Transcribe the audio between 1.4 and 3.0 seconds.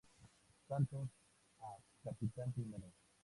a capitán primero.